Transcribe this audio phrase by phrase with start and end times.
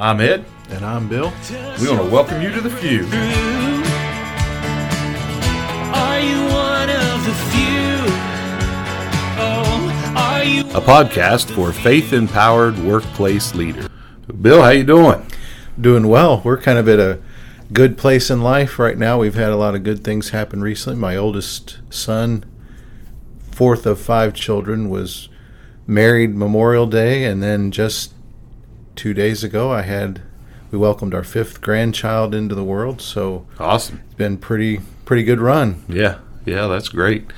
[0.00, 0.44] I'm Ed.
[0.70, 1.32] And I'm Bill.
[1.80, 3.00] We want to welcome you to the few.
[5.92, 7.96] Are you one of the few?
[9.40, 13.88] Oh, are you A podcast for faith-empowered workplace leaders.
[14.40, 15.26] Bill, how you doing?
[15.80, 16.42] Doing well.
[16.44, 17.18] We're kind of at a
[17.72, 19.18] good place in life right now.
[19.18, 21.00] We've had a lot of good things happen recently.
[21.00, 22.44] My oldest son,
[23.50, 25.28] fourth of five children, was
[25.88, 28.12] married Memorial Day, and then just
[28.98, 30.20] two days ago, I had
[30.70, 33.00] we welcomed our fifth grandchild into the world.
[33.00, 34.02] So Awesome.
[34.04, 35.82] it's been pretty pretty good run.
[35.88, 37.30] Yeah, yeah, that's great.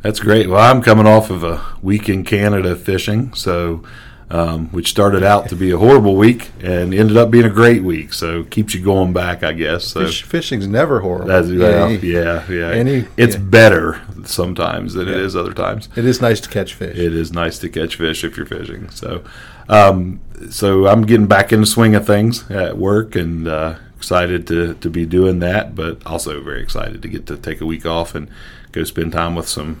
[0.00, 0.48] That's great.
[0.48, 3.82] Well, I'm coming off of a week in Canada fishing, so
[4.30, 7.82] um, which started out to be a horrible week and ended up being a great
[7.82, 8.14] week.
[8.14, 9.84] So keeps you going back, I guess.
[9.88, 11.26] So Fish, fishing's never horrible.
[11.28, 12.70] that's well, Any- yeah, yeah.
[12.70, 13.42] any- it's yeah.
[13.42, 15.24] better sometimes than it Yeah.
[15.24, 15.88] is other times.
[15.96, 16.96] It is nice to catch fish.
[16.96, 18.88] it is nice to catch fish if you're fishing.
[18.90, 19.22] So,
[19.68, 24.46] um, so I'm getting back in the swing of things at work and uh, excited
[24.48, 27.86] to, to be doing that, but also very excited to get to take a week
[27.86, 28.28] off and
[28.72, 29.80] go spend time with some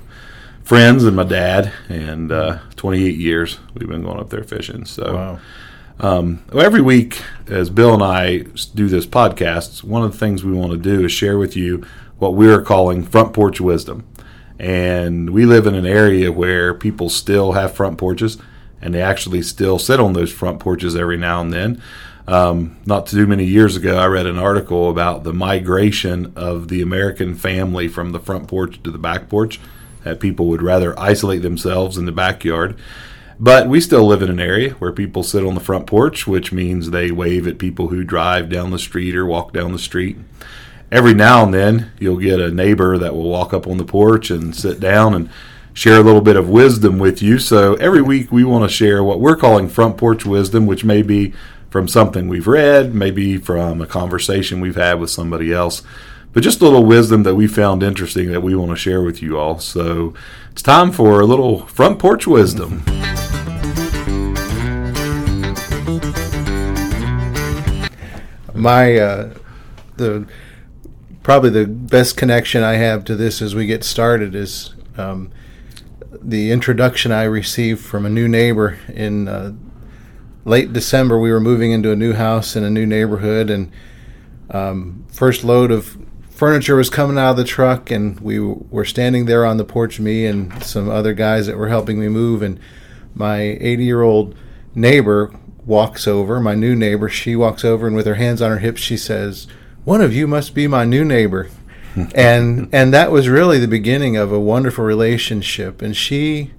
[0.62, 1.72] friends and my dad.
[1.88, 4.84] And uh, 28 years we've been going up there fishing.
[4.84, 5.14] So.
[5.14, 5.40] wow.
[6.00, 8.38] Um, every week, as Bill and I
[8.74, 11.84] do this podcast, one of the things we want to do is share with you
[12.18, 14.04] what we are calling front porch wisdom.
[14.58, 18.38] And we live in an area where people still have front porches,
[18.82, 21.82] and they actually still sit on those front porches every now and then.
[22.26, 26.82] Um, not too many years ago, I read an article about the migration of the
[26.82, 29.60] American family from the front porch to the back porch.
[30.04, 32.76] That people would rather isolate themselves in the backyard.
[33.38, 36.52] But we still live in an area where people sit on the front porch, which
[36.52, 40.16] means they wave at people who drive down the street or walk down the street.
[40.90, 44.30] Every now and then, you'll get a neighbor that will walk up on the porch
[44.30, 45.30] and sit down and
[45.74, 47.38] share a little bit of wisdom with you.
[47.38, 51.02] So every week, we want to share what we're calling front porch wisdom, which may
[51.02, 51.32] be
[51.70, 55.82] from something we've read, maybe from a conversation we've had with somebody else,
[56.32, 59.22] but just a little wisdom that we found interesting that we want to share with
[59.22, 59.58] you all.
[59.58, 60.12] So
[60.50, 62.82] it's time for a little front porch wisdom.
[68.62, 69.34] my uh,
[69.96, 70.26] the
[71.22, 75.30] probably the best connection I have to this as we get started is um,
[76.22, 79.52] the introduction I received from a new neighbor in uh,
[80.44, 81.18] late December.
[81.18, 83.72] We were moving into a new house in a new neighborhood, and
[84.50, 85.98] um, first load of
[86.30, 90.00] furniture was coming out of the truck, and we were standing there on the porch,
[90.00, 92.58] me and some other guys that were helping me move, and
[93.14, 94.34] my 80 year old
[94.74, 95.34] neighbor
[95.64, 98.80] walks over, my new neighbor, she walks over, and with her hands on her hips,
[98.80, 99.46] she says,
[99.84, 101.48] "One of you must be my new neighbor."
[102.14, 105.82] and and that was really the beginning of a wonderful relationship.
[105.82, 106.52] And she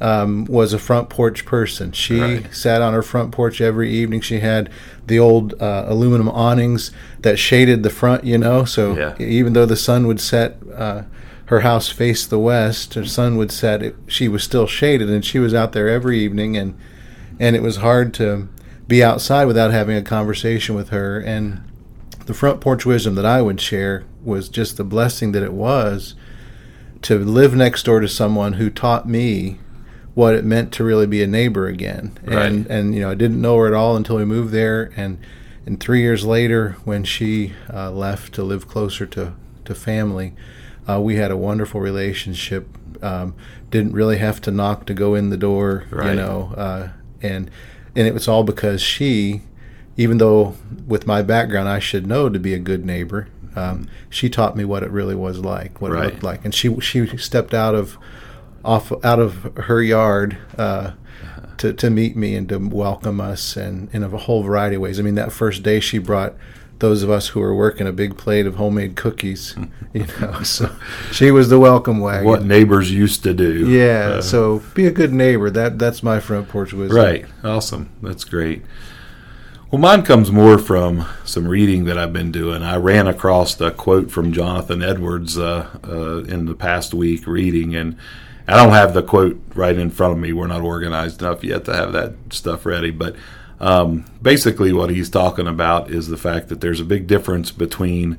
[0.00, 1.92] um, was a front porch person.
[1.92, 2.54] She Right.
[2.54, 4.20] sat on her front porch every evening.
[4.20, 4.68] She had
[5.06, 6.90] the old uh, aluminum awnings
[7.22, 8.64] that shaded the front, you know.
[8.66, 9.14] So Yeah.
[9.18, 11.02] even though the sun would set, uh,
[11.46, 12.92] her house faced the west.
[12.94, 13.82] Her sun would set.
[13.82, 16.56] It, she was still shaded, and she was out there every evening.
[16.58, 16.74] and
[17.40, 18.48] And it was hard to
[18.88, 21.18] be outside without having a conversation with her.
[21.18, 21.60] And
[22.26, 26.14] the front porch wisdom that I would share was just the blessing that it was
[27.02, 29.58] to live next door to someone who taught me
[30.14, 32.18] what it meant to really be a neighbor again.
[32.24, 32.66] And Right.
[32.70, 35.18] and you know, I didn't know her at all until we moved there and
[35.66, 39.32] and 3 years later when she uh, left to live closer to
[39.64, 40.32] to family,
[40.88, 42.68] uh, we had a wonderful relationship.
[43.02, 43.34] Um,
[43.70, 46.88] didn't really have to knock to go in the door, you know, uh,
[47.20, 47.50] and
[47.94, 49.42] and it was all because she
[49.96, 50.54] even though
[50.86, 54.64] with my background I should know to be a good neighbor, um, she taught me
[54.64, 56.04] what it really was like, what Right.
[56.04, 57.96] it looked like, and she she stepped out of
[58.64, 60.92] off out of her yard uh,
[61.58, 64.98] to to meet me and to welcome us, and in a whole variety of ways.
[64.98, 66.34] I mean, that first day she brought
[66.78, 69.56] those of us who were working a big plate of homemade cookies,
[69.94, 70.42] you know.
[70.42, 70.70] So
[71.10, 72.26] she was the welcome wagon.
[72.26, 73.66] What neighbors used to do.
[73.70, 75.48] Yeah, Uh, so be a good neighbor.
[75.48, 76.98] That that's my front porch wisdom.
[76.98, 77.24] Right.
[77.42, 77.88] Awesome.
[78.02, 78.62] That's great.
[79.76, 82.62] Well, mine comes more from some reading that I've been doing.
[82.62, 87.74] I ran across a quote from Jonathan Edwards uh, uh, in the past week reading,
[87.76, 87.98] and
[88.48, 90.32] I don't have the quote right in front of me.
[90.32, 92.90] We're not organized enough yet to have that stuff ready.
[92.90, 93.16] But
[93.60, 98.16] um, basically, what he's talking about is the fact that there's a big difference between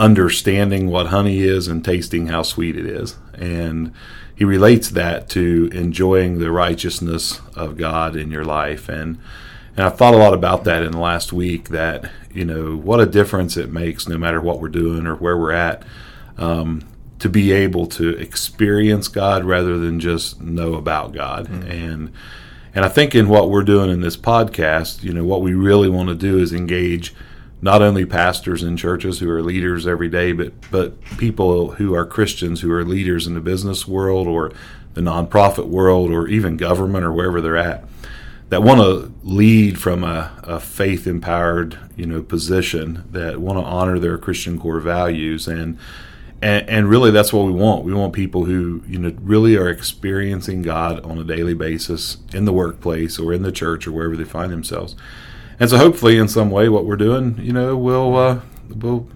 [0.00, 3.16] understanding what honey is and tasting how sweet it is.
[3.32, 3.92] And
[4.34, 8.88] he relates that to enjoying the righteousness of God in your life.
[8.88, 9.18] And
[9.76, 11.68] and I thought a lot about that in the last week.
[11.68, 15.36] That you know what a difference it makes, no matter what we're doing or where
[15.36, 15.82] we're at,
[16.38, 16.82] um,
[17.18, 21.48] to be able to experience God rather than just know about God.
[21.48, 22.12] And
[22.74, 25.88] And I think in what we're doing in this podcast, you know, what we really
[25.88, 27.14] want to do is engage
[27.62, 32.04] not only pastors in churches who are leaders every day, but but people who are
[32.04, 34.52] Christians who are leaders in the business world or
[34.92, 37.84] the nonprofit world or even government or wherever they're at
[38.48, 43.64] that want to lead from a, a faith empowered you know position that want to
[43.64, 45.78] honor their Christian core values and,
[46.40, 47.84] and and really that's what we want.
[47.84, 52.44] We want people who you know really are experiencing God on a daily basis in
[52.44, 54.94] the workplace or in the church or wherever they find themselves.
[55.58, 59.08] And so hopefully in some way what we're doing you know will uh, will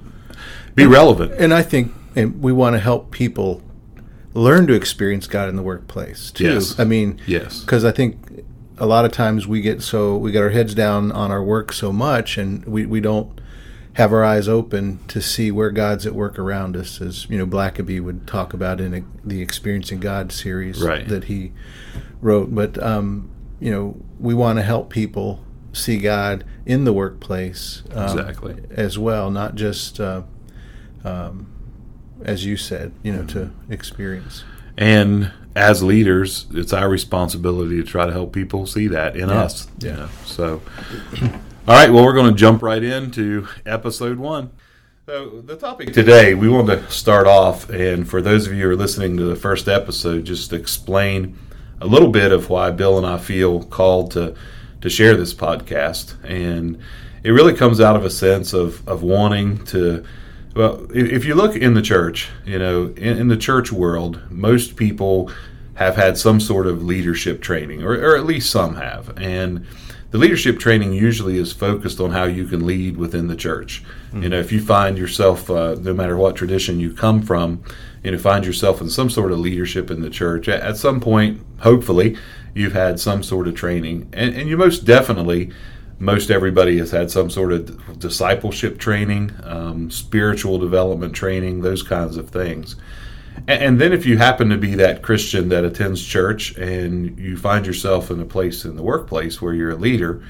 [0.75, 1.33] be relevant.
[1.33, 3.63] And I think and we want to help people
[4.35, 6.45] learn to experience God in the workplace too.
[6.45, 6.79] Yes.
[6.81, 7.61] I mean, Yes.
[7.61, 8.17] because I think
[8.81, 11.73] a lot of times we get so we get our heads down on our work
[11.73, 13.41] so much, and we, we don't
[13.95, 17.47] have our eyes open to see where God's at work around us, as you know
[17.47, 21.07] Blackaby would talk about in a, the Experiencing God series Right.
[21.09, 21.53] that he
[22.21, 22.55] wrote.
[22.55, 23.31] But um,
[23.61, 28.57] you know, we want to help people see God in the workplace um, Exactly.
[28.71, 30.01] as well, not just.
[30.01, 30.23] Uh,
[31.05, 31.47] um,
[32.23, 34.45] as you said, you know, to experience.
[34.77, 39.43] And as leaders, it's our responsibility to try to help people see that in Yeah.
[39.43, 39.67] us.
[39.81, 39.97] you Yeah.
[39.97, 40.09] know.
[40.25, 40.63] So,
[41.23, 41.31] all
[41.75, 41.93] right.
[41.93, 44.51] Well, we're going to jump right into episode one.
[45.07, 48.71] So, the topic today, we want to start off, and for those of you who
[48.71, 51.37] are listening to the first episode, just explain
[51.81, 54.35] a little bit of why Bill and I feel called to
[54.83, 56.79] to share this podcast, and
[57.25, 60.05] it really comes out of a sense of of wanting to.
[60.55, 64.21] Well, if if you look in the church, you know, in, in the church world,
[64.31, 65.31] most people
[65.75, 69.17] have had some sort of leadership training, or, or at least some have.
[69.17, 69.65] And
[70.11, 73.83] the leadership training usually is focused on how you can lead within the church.
[74.13, 77.63] You know, if you find yourself, uh, no matter what tradition you come from,
[78.03, 81.01] you know, find yourself in some sort of leadership in the church, at, at some
[81.01, 82.17] point, hopefully,
[82.55, 84.09] you've had some sort of training.
[84.13, 85.53] And, and you most definitely,
[86.01, 92.17] most everybody has had some sort of discipleship training, um, spiritual development training, those kinds
[92.17, 92.75] of things.
[93.47, 97.37] And, and then if you happen to be that Christian that attends church and you
[97.37, 100.23] find yourself in a place in the workplace where you're a leader,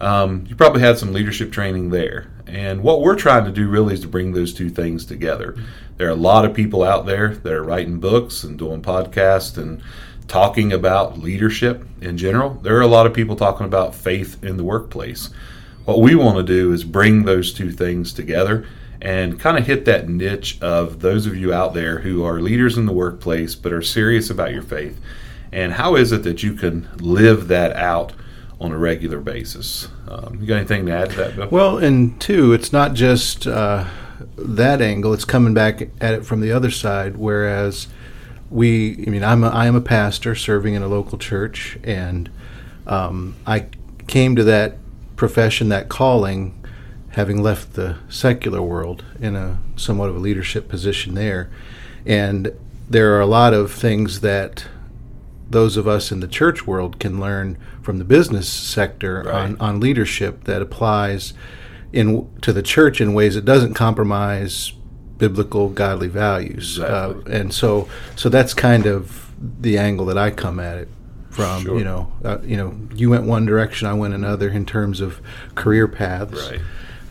[0.00, 2.28] um, you probably had some leadership training there.
[2.48, 5.56] And what we're trying to do really is to bring those two things together.
[5.96, 9.56] There are a lot of people out there that are writing books and doing podcasts
[9.56, 9.80] and
[10.28, 12.54] talking about leadership in general.
[12.54, 15.30] There are a lot of people talking about faith in the workplace.
[15.84, 18.66] What we want to do is bring those two things together
[19.02, 22.78] and kind of hit that niche of those of you out there who are leaders
[22.78, 24.98] in the workplace but are serious about your faith.
[25.52, 28.12] And how is it that you can live that out
[28.60, 29.88] on a regular basis?
[30.08, 31.48] Um, you got anything to add to that, Bill?
[31.48, 33.86] Well, and two, it's not just uh,
[34.36, 37.16] that angle; it's coming back at it from the other side.
[37.16, 37.86] Whereas
[38.54, 42.30] we, I mean, I'm a, I am a pastor serving in a local church, and
[42.86, 43.66] um, I
[44.06, 44.76] came to that
[45.16, 46.54] profession, that calling,
[47.10, 51.50] having left the secular world in a somewhat of a leadership position there,
[52.06, 52.52] and
[52.88, 54.66] there are a lot of things that
[55.50, 59.34] those of us in the church world can learn from the business sector Right.
[59.34, 61.34] on, on leadership that applies
[61.92, 64.72] in to the church in ways that doesn't compromise
[65.18, 67.32] biblical godly values Exactly.
[67.32, 69.30] uh, and so so that's kind of
[69.60, 70.88] the angle that I come at it
[71.30, 71.78] from Sure.
[71.78, 75.20] you know uh, you know you went one direction I went another in terms of
[75.54, 76.60] career paths Right.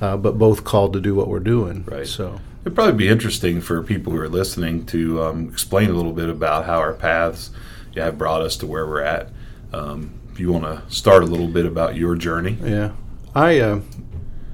[0.01, 2.07] uh, but both called to do what we're doing Right.
[2.07, 6.13] so It'd probably be interesting for people who are listening to um, explain a little
[6.13, 7.51] bit about how our paths
[7.93, 9.29] yeah, have brought us to where we're at.
[9.73, 12.57] Um, if you want to start a little bit about your journey.
[12.63, 12.91] Yeah,
[13.35, 13.81] I uh,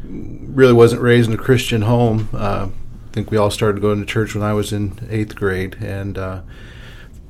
[0.03, 2.29] really wasn't raised in a Christian home.
[3.09, 5.77] Uh, I think we all started going to church when I was in eighth grade,
[5.81, 6.41] and uh,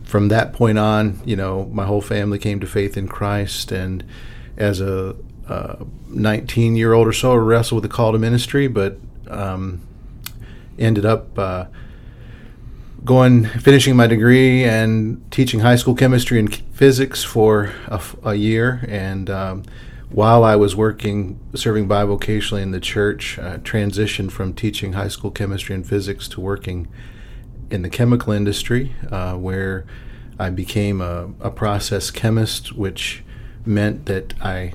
[0.03, 3.71] from that point on, you know, my whole family came to faith in Christ.
[3.71, 4.03] And
[4.57, 5.15] as a
[6.09, 8.97] 19 year old or so, I wrestled with the call to ministry, but
[9.29, 9.81] um,
[10.77, 11.37] ended up.
[11.37, 11.65] Uh,
[13.05, 17.73] going finishing my degree and teaching high school chemistry and physics for
[18.23, 19.63] a year and um,
[20.09, 25.31] while I was working serving bivocationally in the church uh, transitioned from teaching high school
[25.31, 26.87] chemistry and physics to working
[27.69, 29.85] in the chemical industry uh, where
[30.39, 33.23] I became a, a process chemist which
[33.65, 34.73] meant that I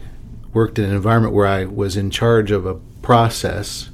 [0.52, 3.90] worked in an environment where I was in charge of a process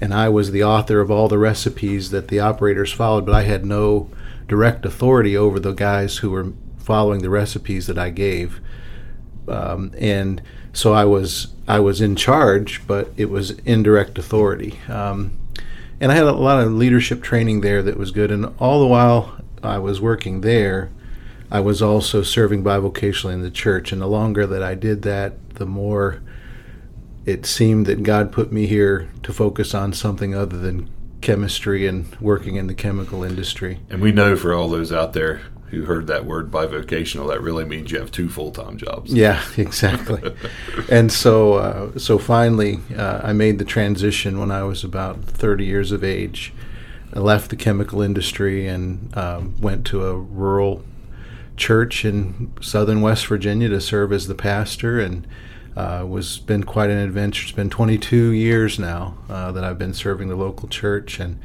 [0.00, 3.42] and I was the author of all the recipes that the operators followed, but I
[3.42, 4.10] had no
[4.48, 8.60] direct authority over the guys who were following the recipes that I gave.
[9.48, 14.78] Um, and so I was I was in charge, but it was indirect authority.
[14.88, 15.32] Um,
[16.00, 18.30] and I had a lot of leadership training there that was good.
[18.30, 20.90] And all the while I was working there,
[21.50, 23.92] I was also serving bivocationally in the church.
[23.92, 26.20] And the longer that I did that, the more
[27.24, 32.12] it seemed that God put me here to focus on something other than chemistry and
[32.20, 33.78] working in the chemical industry.
[33.88, 37.64] And we know for all those out there who heard that word bivocational, that really
[37.64, 39.12] means you have two full time jobs.
[39.12, 40.34] Yeah, exactly.
[40.90, 45.64] and so, uh, so finally, uh, I made the transition when I was about 30
[45.64, 46.52] years of age.
[47.14, 50.84] I left the chemical industry and um, went to a rural
[51.56, 55.26] church in southern West Virginia to serve as the pastor and
[55.74, 57.44] uh, was been quite an adventure.
[57.44, 61.40] It's been 22 years now uh, that I've been serving the local church, and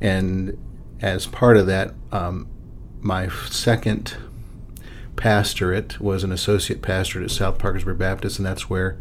[0.00, 0.56] and
[1.00, 2.48] as part of that, um,
[3.02, 4.16] my second
[5.16, 8.98] pastorate was an associate pastorate at South Parkersburg Baptist, and that's where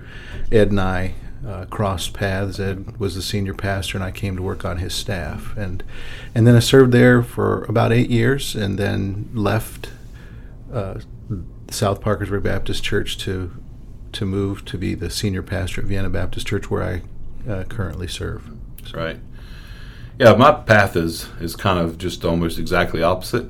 [0.51, 1.13] Ed and I
[1.47, 2.59] uh, crossed paths.
[2.59, 5.83] Ed was the senior pastor, and I came to work on his staff, and
[6.35, 9.89] and then I served there for about eight years, and then left
[10.73, 10.99] uh,
[11.69, 13.51] South Parkersburg Baptist Church to
[14.11, 18.07] to move to be the senior pastor at Vienna Baptist Church, where I uh, currently
[18.07, 18.43] serve.
[18.93, 19.19] Right.
[20.19, 23.49] Yeah, my path is is kind of just almost exactly opposite.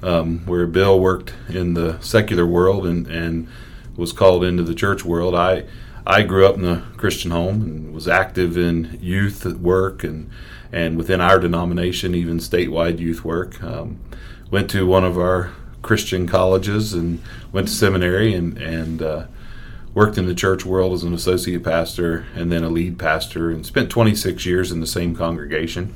[0.00, 3.48] Um, where Bill worked in the secular world and, and
[3.96, 5.64] was called into the church world, I
[6.06, 10.30] I grew up in a Christian home and was active in youth work and
[10.72, 13.62] and within our denomination, even statewide youth work.
[13.62, 14.00] Um,
[14.50, 15.52] went to one of our
[15.82, 17.20] Christian colleges and
[17.52, 19.26] went to seminary and and uh,
[19.94, 23.66] worked in the church world as an associate pastor and then a lead pastor and
[23.66, 25.94] spent 26 years in the same congregation.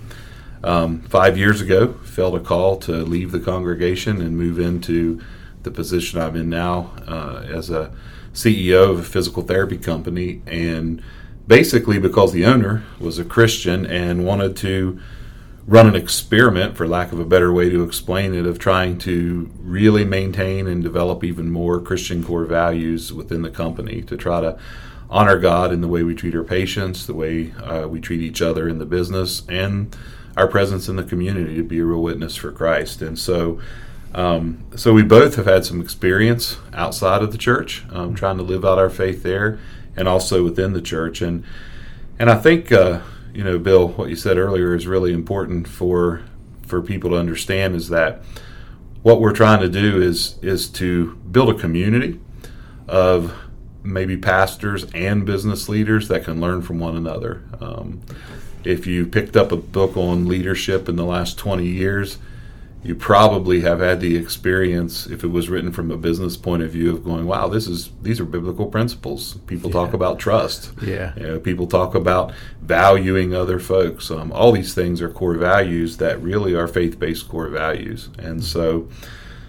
[0.65, 5.21] Um, five years ago, felt a call to leave the congregation and move into
[5.63, 7.93] the position I'm in now uh, as a
[8.33, 10.43] CEO of a physical therapy company.
[10.47, 11.03] And
[11.47, 15.01] basically, because the owner was a Christian and wanted to
[15.67, 19.51] run an experiment, for lack of a better way to explain it, of trying to
[19.61, 24.59] really maintain and develop even more Christian core values within the company to try to
[25.09, 28.43] honor God in the way we treat our patients, the way uh, we treat each
[28.43, 29.95] other in the business, and
[30.37, 33.03] our presence in the community to be a real witness for Christ.
[33.03, 33.61] And so,
[34.15, 38.43] um, so we both have had some experience outside of the church, um, trying to
[38.43, 39.59] live out our faith there,
[39.97, 41.21] and also within the church.
[41.23, 41.45] And
[42.19, 43.01] and I think uh,
[43.35, 46.23] you know, Bill, what you said earlier is really important for
[46.67, 48.23] for people to understand is that
[49.03, 52.21] what we're trying to do is is to build a community
[52.89, 53.35] of
[53.83, 57.43] maybe pastors and business leaders that can learn from one another.
[57.61, 58.01] Um,
[58.65, 62.19] if you picked up a book on leadership in the last 20 years,
[62.85, 66.71] you probably have had the experience if it was written from a business point of
[66.71, 69.35] view of going wow this is these are biblical principles.
[69.47, 69.75] People yeah.
[69.75, 70.73] talk about trust.
[70.83, 71.13] Yeah.
[71.17, 74.11] You know, people talk about valuing other folks.
[74.11, 78.09] Um, all these things are core values that really are faith-based core values.
[78.19, 78.89] And so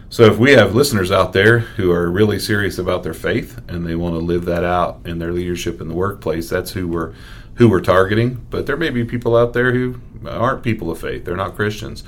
[0.10, 3.84] so if we have listeners out there who are really serious about their faith and
[3.84, 7.13] they want to live that out in their leadership in the workplace that's who we're
[7.55, 11.25] who we're targeting but there may be people out there who aren't people of faith
[11.25, 12.03] they're not christians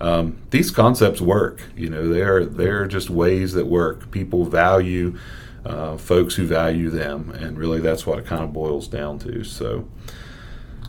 [0.00, 1.62] um, these concepts work.
[1.76, 4.10] You know, they're they're just ways that work.
[4.10, 5.18] People value
[5.64, 9.42] uh, folks who value them, and really that's what it kind of boils down to.
[9.44, 9.88] So,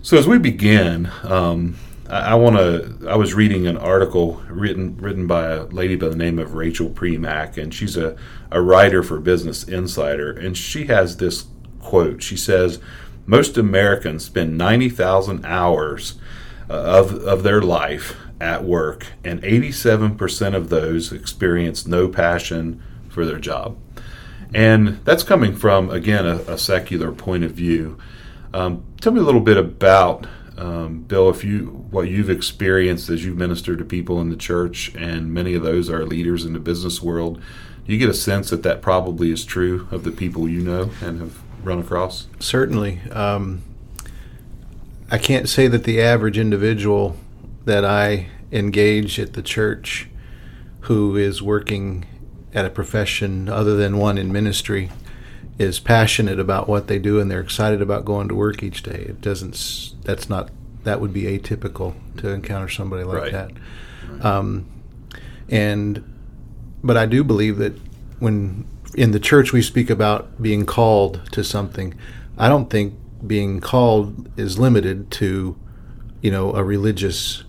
[0.01, 1.75] so as we begin, um,
[2.07, 3.09] I, I want to.
[3.09, 6.89] I was reading an article written written by a lady by the name of Rachel
[6.89, 8.15] Premack, and she's a
[8.51, 11.45] a writer for Business Insider, and she has this
[11.79, 12.21] quote.
[12.21, 12.79] She says,
[13.29, 16.15] "Most Americans spend ninety thousand hours."
[16.71, 23.25] Uh, of, of their life at work, and 87% of those experience no passion for
[23.25, 23.75] their job.
[24.53, 27.97] And that's coming from, again, a, a secular point of view.
[28.53, 33.25] Um, tell me a little bit about, um, Bill, if you what you've experienced as
[33.25, 36.59] you minister to people in the church, and many of those are leaders in the
[36.59, 37.41] business world.
[37.85, 40.91] Do you get a sense that that probably is true of the people you know
[41.01, 42.27] and have run across?
[42.39, 43.01] Certainly.
[43.11, 43.63] Um,
[45.11, 47.17] I can't say that the average individual
[47.65, 50.07] that I engage at the church
[50.81, 52.05] who is working
[52.53, 54.91] at a profession other than one in ministry
[55.57, 59.05] is passionate about what they do and they're excited about going to work each day.
[59.09, 59.93] It doesn't.
[60.03, 60.49] That's not.
[60.83, 63.31] That would be atypical to encounter somebody like right.
[63.33, 63.51] that.
[64.09, 64.25] Right.
[64.25, 64.65] Um,
[65.49, 66.03] and,
[66.81, 67.73] but I do believe that
[68.19, 71.93] when in the church we speak about being called to something,
[72.37, 75.57] I don't think being called is limited to,
[76.21, 77.43] you know, a religious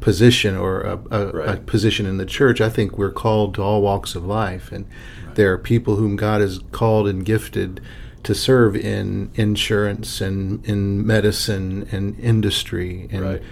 [0.00, 1.58] position or a, a, right.
[1.58, 2.60] a, position in the church.
[2.60, 4.86] I think we're called to all walks of life, and
[5.26, 5.34] right.
[5.34, 7.80] there are people whom God has called and gifted
[8.22, 13.42] to serve in insurance and in medicine and industry and right.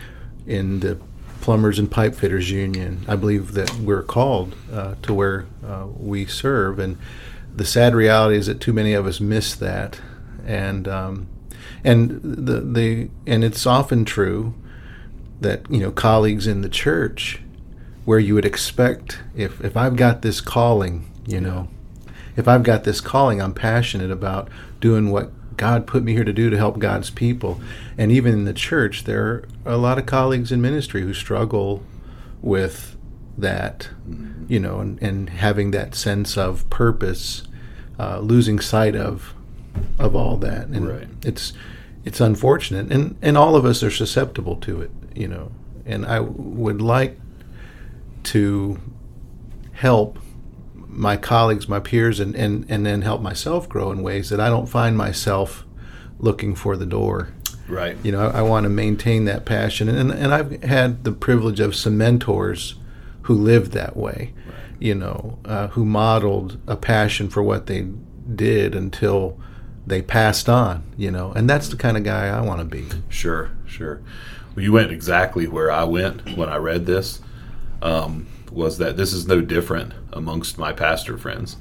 [0.47, 0.99] in the
[1.41, 3.05] Plumbers and Pipe Fitters Union.
[3.07, 6.97] I believe that we're called uh, to where uh, we serve, and
[7.55, 10.01] the sad reality is that too many of us miss that,
[10.47, 11.29] and um,
[11.83, 14.55] and the the and it's often true
[15.41, 17.41] that you know colleagues in the church
[18.05, 21.69] where you would expect if if I've got this calling, you know,
[22.37, 24.49] if I've got this calling, I'm passionate about
[24.81, 27.61] doing what God put me here to do to help God's people.
[27.97, 31.83] And even in the church, there are a lot of colleagues in ministry who struggle
[32.43, 32.97] with
[33.39, 33.89] that,
[34.49, 37.43] you know, and, and having that sense of purpose,
[37.99, 39.35] uh, losing sight of
[39.99, 40.69] of all that.
[40.69, 41.09] And Right.
[41.25, 41.53] it's
[42.05, 45.51] it's unfortunate, and and all of us are susceptible to it, you know.
[45.87, 47.19] And I would like
[48.25, 48.79] to
[49.73, 50.19] help
[50.75, 54.49] my colleagues, my peers, and, and, and then help myself grow in ways that I
[54.49, 55.65] don't find myself
[56.19, 57.31] looking for the door.
[57.69, 57.97] Right.
[58.03, 59.89] You know, I, I want to maintain that passion.
[59.89, 62.77] And, and I've had the privilege of some mentors
[63.25, 64.33] who lived that way,
[64.79, 67.87] you know, uh, who modeled a passion for what they
[68.35, 69.39] did until
[69.87, 71.33] they passed on, you know.
[71.33, 72.87] And that's the kind of guy I want to be.
[73.09, 74.01] Sure, sure.
[74.55, 77.21] Well, you went exactly where I went when I read this.
[77.83, 81.57] Um, was that this is no different amongst my pastor friends.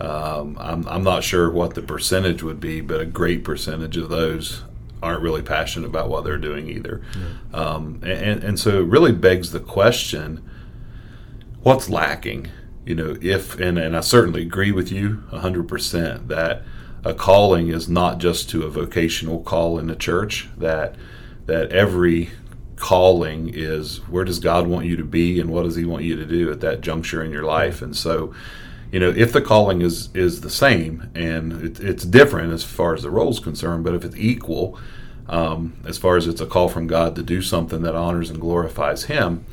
[0.00, 4.08] Um, I'm, I'm not sure what the percentage would be, but a great percentage of
[4.08, 4.62] those
[5.02, 7.02] aren't really passionate about what they're doing either.
[7.52, 10.42] Um, and, and so it really begs the question
[11.62, 12.48] what's lacking?
[12.84, 16.62] You know, if, and, and I certainly agree with you 100% that
[17.04, 20.96] a calling is not just to a vocational call in the church, that,
[21.46, 22.30] that every
[22.76, 26.16] calling is where does God want you to be and what does He want you
[26.16, 27.80] to do at that juncture in your life.
[27.80, 28.34] And so,
[28.90, 32.94] you know, if the calling is is the same and it, it's different as far
[32.94, 34.78] as the role is concerned, but if it's equal,
[35.28, 38.40] um, as far as it's a call from God to do something that honors and
[38.40, 39.46] glorifies Him,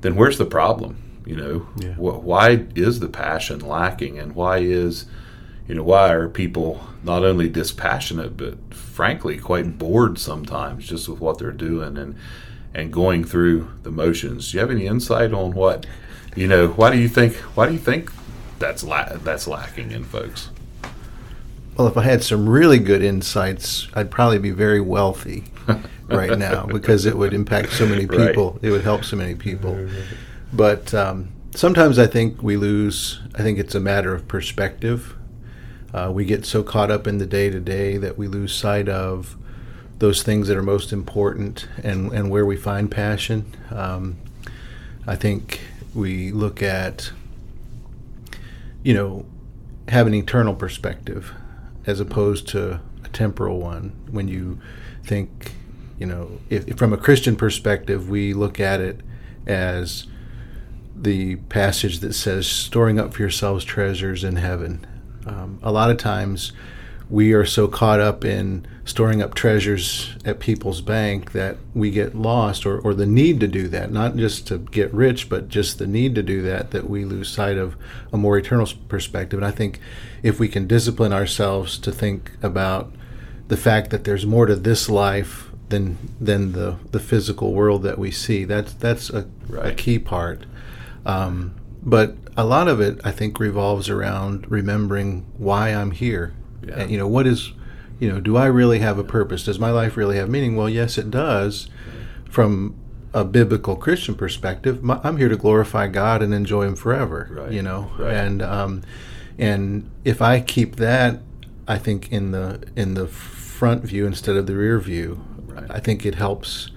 [0.00, 1.13] then where's the problem?
[1.24, 1.94] You know, Yeah.
[1.94, 5.06] wh- why is the passion lacking, and why is
[5.66, 11.20] you know why are people not only dispassionate but frankly quite bored sometimes just with
[11.20, 12.14] what they're doing and
[12.74, 15.86] and going through the motions do you have any insight on what
[16.36, 18.12] you know why do you think why do you think
[18.58, 20.50] that's la- that's lacking in folks
[21.78, 25.44] Well, if I had some really good insights, I'd probably be very wealthy
[26.08, 28.28] right now because it would impact so many Right.
[28.28, 28.58] people.
[28.62, 29.76] It would help so many people.
[30.54, 35.16] But um, sometimes I think we lose, I think it's a matter of perspective.
[35.92, 38.88] Uh, we get so caught up in the day to day that we lose sight
[38.88, 39.36] of
[39.98, 43.52] those things that are most important and, and where we find passion.
[43.70, 44.16] Um,
[45.06, 45.60] I think
[45.94, 47.10] we look at,
[48.82, 49.26] you know,
[49.88, 51.32] have an eternal perspective
[51.86, 53.92] as opposed to a temporal one.
[54.10, 54.60] When you
[55.04, 55.54] think,
[55.98, 59.00] you know, if, if from a Christian perspective, we look at it
[59.46, 60.06] as
[60.94, 64.86] the passage that says, storing up for yourselves treasures in heaven.
[65.26, 66.52] Um, a lot of times
[67.10, 72.14] we are so caught up in storing up treasures at people's bank that we get
[72.14, 75.78] lost or, or the need to do that not just to get rich but just
[75.78, 77.76] the need to do that that we lose sight of
[78.12, 79.38] a more eternal perspective.
[79.38, 79.80] And i think
[80.22, 82.92] if we can discipline ourselves to think about
[83.48, 87.98] the fact that there's more to this life than than the the physical world that
[87.98, 89.26] we see that's that's a,
[89.58, 90.44] a key part
[91.06, 96.34] um, but a lot of it, I think, revolves around remembering why I'm here.
[96.66, 96.80] Yeah.
[96.80, 97.52] And, you know, what is,
[98.00, 99.44] you know, do I really have a purpose?
[99.44, 100.56] Does my life really have meaning?
[100.56, 101.68] Well, yes, it does.
[102.30, 102.74] From
[103.12, 107.28] a biblical Christian perspective, my, I'm here to glorify God and enjoy Him forever.
[107.30, 107.52] Right.
[107.52, 108.14] You know, Right.
[108.14, 108.82] and um,
[109.38, 111.20] and if I keep that,
[111.68, 115.70] I think in the in the front view instead of the rear view, Right.
[115.70, 116.70] I think it helps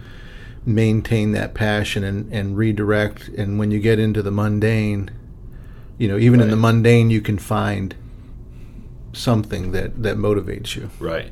[0.67, 3.29] maintain that passion and, and redirect.
[3.29, 5.09] And when you get into the mundane,
[5.97, 7.95] you know, even in the mundane, you can find
[9.13, 10.89] something that, that motivates you.
[10.99, 11.31] Right.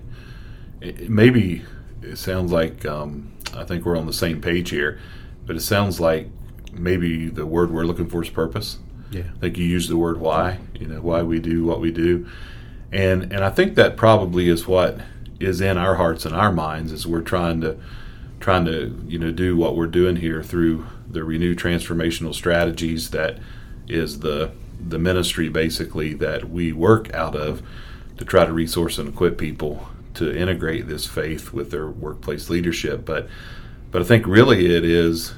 [0.81, 1.63] It, it- maybe
[2.01, 4.99] it sounds like um, I think we're on the same page here,
[5.45, 6.29] but it sounds like
[6.71, 8.77] maybe the word we're looking for is purpose.
[9.11, 9.23] Yeah.
[9.35, 10.59] I think you use the word why.
[10.79, 12.27] You know why we do what we do,
[12.91, 14.99] and and I think that probably is what
[15.39, 17.77] is in our hearts and our minds as we're trying to
[18.39, 23.39] trying to you know do what we're doing here through the Renew transformational strategies that
[23.87, 27.61] is the the ministry basically that we work out of
[28.17, 33.05] to try to resource and equip people to integrate this faith with their workplace leadership.
[33.05, 33.27] But
[33.91, 35.33] but I think really it is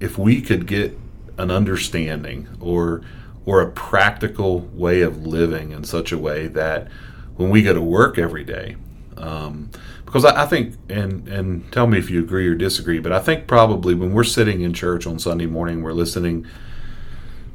[0.00, 0.98] if we could get
[1.38, 3.02] an understanding or
[3.44, 6.88] or a practical way of living in such a way that
[7.36, 8.76] when we go to work every day
[9.16, 9.70] um,
[10.12, 13.18] because I, I think, and and tell me if you agree or disagree, but I
[13.18, 16.46] think probably when we're sitting in church on Sunday morning, we're listening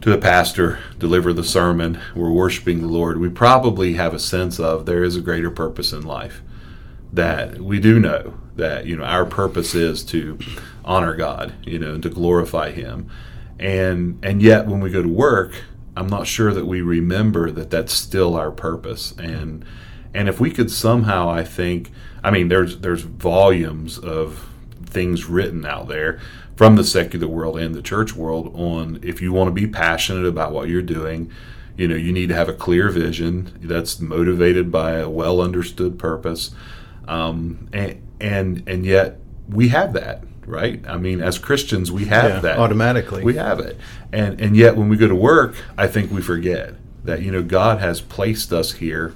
[0.01, 3.19] to the pastor deliver the sermon, we're worshiping the Lord.
[3.19, 6.41] We probably have a sense of there is a greater purpose in life.
[7.13, 10.39] That we do know that you know our purpose is to
[10.83, 13.07] honor God, you know, to glorify Him,
[13.59, 15.63] and and yet when we go to work,
[15.95, 19.13] I'm not sure that we remember that that's still our purpose.
[19.19, 19.63] And
[20.11, 21.91] and if we could somehow, I think,
[22.23, 24.49] I mean, there's there's volumes of
[24.85, 26.19] things written out there
[26.55, 30.25] from the secular world and the church world on if you want to be passionate
[30.25, 31.31] about what you're doing,
[31.75, 35.99] you know, you need to have a clear vision that's motivated by a well understood
[35.99, 36.51] purpose,
[37.07, 40.81] um, and and and yet we have that right?
[40.87, 43.21] I mean, as Christians, we have Yeah, that automatically.
[43.21, 43.77] We have it,
[44.11, 47.43] and and yet when we go to work, I think we forget that you know
[47.43, 49.13] God has placed us here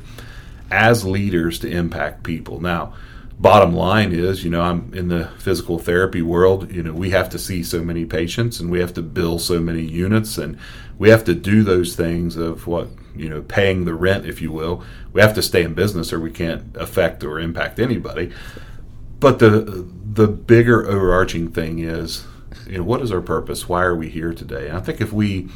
[0.72, 2.62] as leaders to impact people.
[2.62, 2.94] Now,
[3.40, 6.72] bottom line is, you know, I'm in the physical therapy world.
[6.72, 9.60] You know, we have to see so many patients, and we have to bill so
[9.60, 10.58] many units, and
[10.98, 14.52] we have to do those things of what you know, paying the rent, if you
[14.52, 14.84] will.
[15.14, 18.32] We have to stay in business, or we can't affect or impact anybody.
[19.20, 22.26] But the the bigger overarching thing is,
[22.68, 23.70] you know, what is our purpose?
[23.70, 24.68] Why are we here today?
[24.68, 25.50] And I think if we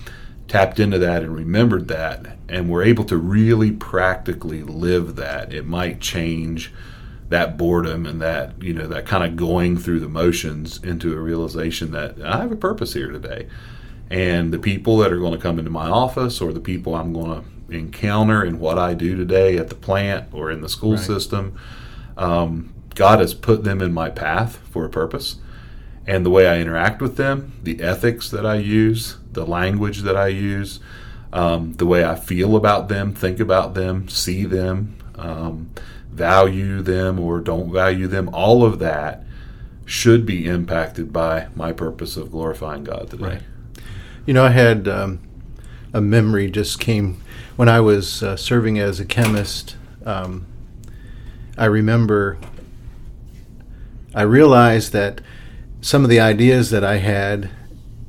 [0.48, 5.66] tapped into that and remembered that, and were able to really practically live that, it
[5.66, 6.72] might change
[7.30, 11.20] that boredom and that you know that kind of going through the motions into a
[11.20, 13.48] realization that I have a purpose here today,
[14.12, 17.14] and the people that are going to come into my office or the people I'm
[17.14, 20.92] going to encounter in what I do today at the plant or in the school
[20.92, 21.00] Right.
[21.00, 21.58] system.
[22.16, 25.38] Um, God has put them in my path for a purpose.
[26.08, 30.16] And the way I interact with them, the ethics that I use, the language that
[30.16, 30.80] I use,
[31.34, 35.72] um, the way I feel about them, think about them, see them, um,
[36.12, 39.24] value them or don't value them, all of that
[39.86, 43.24] should be impacted by my purpose of glorifying God today.
[43.24, 43.42] Right.
[44.26, 45.20] You know, I had um,
[45.94, 47.22] a memory just came
[47.56, 49.76] when I was uh, serving as a chemist.
[50.06, 50.46] Um,
[51.58, 52.38] I remember
[54.16, 55.22] I realized that
[55.86, 57.52] some of the ideas that I had,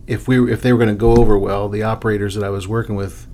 [0.07, 2.67] if we if they were going to go over well, the operators that I was
[2.67, 3.27] working with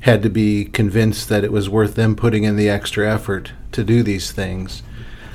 [0.00, 3.82] had to be convinced that it was worth them putting in the extra effort to
[3.82, 4.82] do these things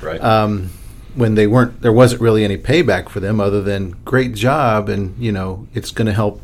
[0.00, 0.22] Right.
[0.22, 0.70] um,
[1.14, 5.14] when they weren't there wasn't really any payback for them other than great job and
[5.22, 6.40] you know it's going to help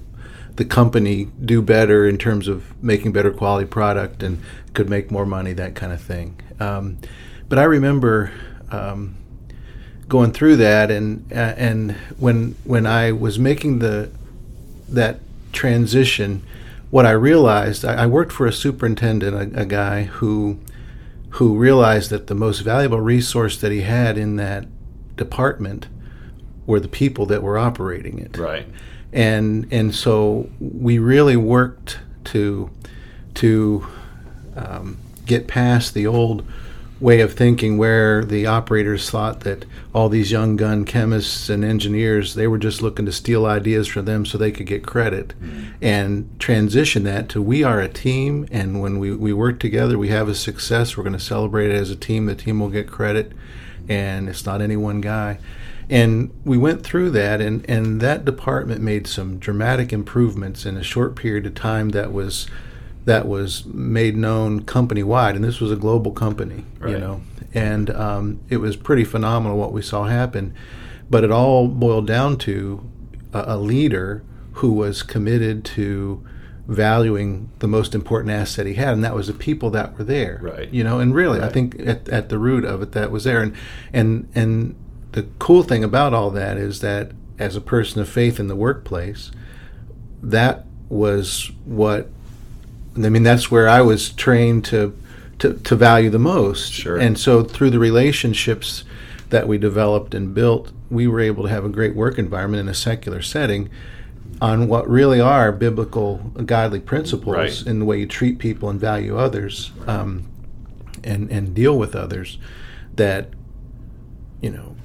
[0.57, 4.43] the company do better in terms of making better quality product and
[4.75, 6.99] could make more money that kind of thing um,
[7.49, 8.31] but i remember
[8.73, 9.15] um,
[10.09, 14.11] going through that and uh, and when when i was making the
[14.89, 15.19] that
[15.53, 16.43] transition
[16.91, 20.59] what i realized i, I worked for a superintendent a, a guy who
[21.35, 24.67] who realized that the most valuable resource that he had in that
[25.17, 25.89] department
[26.65, 28.39] were the people that were operating it.
[28.39, 28.67] right.
[29.13, 32.71] And and so we really worked to
[33.35, 33.87] to
[34.57, 36.45] um, get past the old
[37.01, 42.35] way of thinking where the operators thought that all these young gun chemists and engineers
[42.35, 45.71] they were just looking to steal ideas from them so they could get credit mm-hmm.
[45.83, 50.09] and transition that to we are a team and when we, we work together we
[50.09, 50.97] have a success.
[50.97, 52.27] We're going to celebrate it as a team.
[52.27, 53.33] The team will get credit
[53.89, 55.39] and it's not any one guy.
[55.91, 60.83] And we went through that and, and that department made some dramatic improvements in a
[60.83, 62.47] short period of time that was
[63.05, 67.91] that was made known company wide, and this was a global company, you know, and
[67.91, 70.55] um, it was pretty phenomenal what we saw happen.
[71.11, 72.89] But it all boiled down to
[73.33, 76.25] a, a leader who was committed to
[76.67, 80.39] valuing the most important asset he had, and that was the people that were there,
[80.43, 80.73] Right.
[80.73, 83.43] You know, and really, I think at, at the root of it, that was there,
[83.43, 83.55] and
[83.93, 84.75] and and
[85.13, 88.57] the cool thing about all that is that as a person of faith in the
[88.57, 89.31] workplace,
[90.23, 92.09] that was what
[92.97, 93.23] I mean.
[93.23, 94.97] That's where I was trained to
[95.41, 96.73] to, to value the most.
[96.73, 96.97] Sure.
[96.97, 98.85] And so through the relationships
[99.31, 102.69] that we developed and built, we were able to have a great work environment in
[102.69, 103.69] a secular setting
[104.41, 107.67] on what really are biblical, godly principles Right.
[107.67, 110.25] in the way you treat people and value others, um,
[111.03, 112.39] and and deal with others.
[112.95, 113.31] That
[114.41, 114.77] you know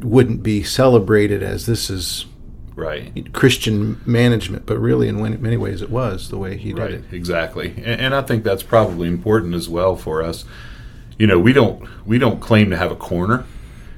[0.00, 2.26] wouldn't be celebrated as this is
[2.76, 3.32] Right.
[3.32, 7.04] Christian management, but really in many ways it was the way he did Right, it.
[7.10, 10.44] exactly, and, and I think that's probably important as well for us.
[11.18, 13.44] You know, we don't we don't claim to have a corner.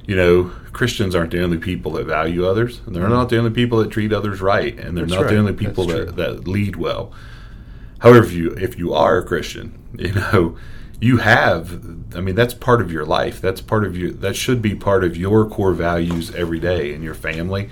[0.07, 3.51] You know, Christians aren't the only people that value others, and they're not the only
[3.51, 6.77] people that treat others right, and they're That's not the only people that, that lead
[6.77, 7.13] well.
[7.99, 10.57] However, if you if you are a Christian, you know,
[11.01, 11.85] you have
[12.17, 15.05] i mean that's part of your life that's part of your that should be part
[15.05, 17.71] of your core values every day in your family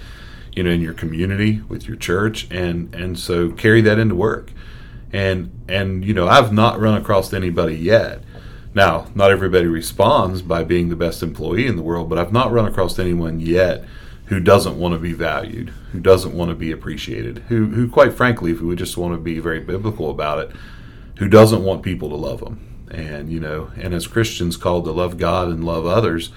[0.56, 4.52] you know in your community with your church and and so carry that into work.
[5.12, 8.22] And and you know i've not run across anybody yet.
[8.74, 12.52] Now not everybody responds by being the best employee in the world but i've not
[12.52, 13.84] run across anyone yet
[14.26, 18.12] who doesn't want to be valued who doesn't want to be appreciated who who quite
[18.12, 20.50] frankly if we would just want to be very biblical about it
[21.18, 24.92] who doesn't want people to love them and you know and as christians called to
[24.92, 26.30] love god and love others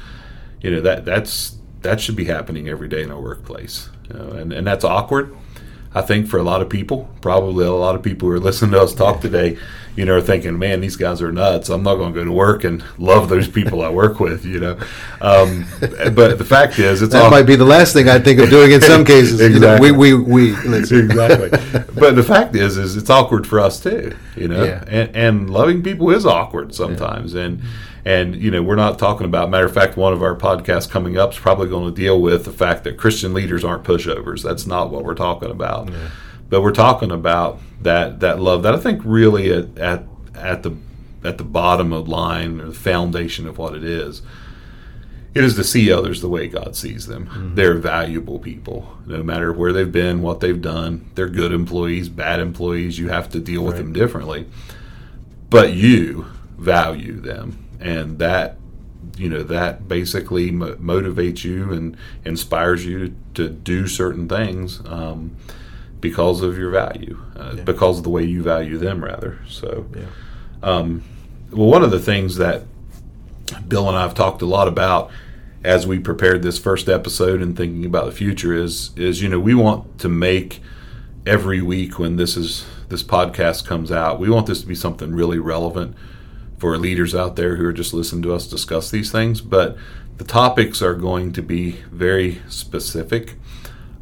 [0.61, 4.53] you know that that's that should be happening every day in our workplace know, and,
[4.53, 5.35] and that's awkward
[5.93, 7.09] i think for a lot of people.
[7.21, 9.57] Probably a lot of people who are listening to us talk today
[9.95, 12.31] you know are thinking man these guys are nuts i'm not going to go to
[12.31, 14.77] work and love those people i work with you know
[15.21, 18.39] um, but the fact is it's That all might be the last thing I'd think
[18.39, 19.39] of doing in some cases.
[19.41, 19.91] You know, Exactly.
[19.91, 21.49] we, we, we, exactly.
[21.99, 24.15] but the fact is, is it's awkward for us too.
[24.37, 24.83] You know, Yeah.
[24.87, 27.61] and, and loving people is awkward sometimes, and
[28.05, 29.49] and you know we're not talking about.
[29.49, 32.45] Matter of fact, one of our podcasts coming up is probably going to deal with
[32.45, 34.41] the fact that Christian leaders aren't pushovers.
[34.43, 35.89] That's not what we're talking about.
[36.49, 40.03] But we're talking about that that love that I think really at at,
[40.35, 40.75] at the
[41.23, 44.21] at the bottom of line or the foundation of what it is
[45.33, 47.53] it is to see others the way God sees them.
[47.55, 51.09] They're valuable people, no matter where they've been, what they've done.
[51.15, 52.97] They're good employees, bad employees.
[52.97, 54.47] You have to deal with them differently.
[55.49, 56.25] But you
[56.57, 58.57] value them, and that
[59.17, 65.35] you know that basically mo- motivates you and inspires you to do certain things um,
[66.01, 67.63] because of your value, uh, Yeah.
[67.63, 69.39] because of the way you value them, rather.
[69.47, 70.01] So, Yeah.
[70.63, 71.03] um,
[71.51, 72.63] well, one of the things that
[73.67, 75.09] Bill and I have talked a lot about
[75.63, 79.39] as we prepared this first episode and thinking about the future is is you know
[79.39, 80.61] we want to make
[81.25, 85.11] every week when this is this podcast comes out we want this to be something
[85.13, 85.93] really relevant
[86.59, 89.75] for leaders out there who are just listening to us discuss these things but
[90.17, 93.35] the topics are going to be very specific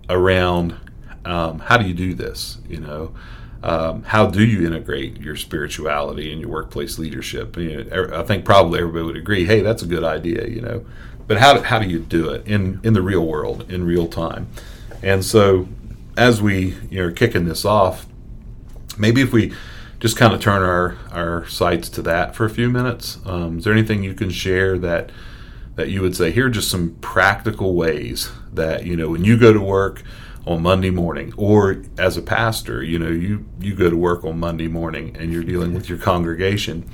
[0.09, 0.75] around
[1.27, 3.13] um, how do you do this you know?
[3.63, 7.57] Um, how do you integrate your spirituality in your workplace leadership?
[7.57, 10.61] You know, er- i think probably everybody would agree hey that's a good idea you
[10.61, 10.85] know?
[11.27, 14.07] But how do, how do you do it in in the real world in real
[14.07, 14.47] time?
[15.03, 15.67] And so
[16.17, 18.07] as we you know are kicking this off
[18.97, 19.53] maybe if we
[19.99, 23.63] just kind of turn our our sights to that for a few minutes um, is
[23.63, 25.11] there anything you can share that
[25.75, 29.37] that you would say here are just some practical ways that you know when you
[29.37, 30.03] go to work
[30.47, 34.39] on Monday morning or as a pastor you know you you go to work on
[34.39, 36.89] Monday morning and you're dealing with your congregation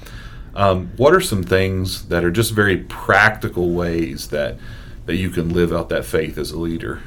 [0.55, 4.57] um, what are some things that are just very practical ways that
[5.05, 7.01] that you can live out that faith as a leader